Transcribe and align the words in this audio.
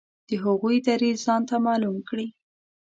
د 0.29 0.29
هغوی 0.43 0.77
دریځ 0.87 1.17
ځانته 1.27 1.55
معلوم 1.65 1.97
کړي. 2.09 2.27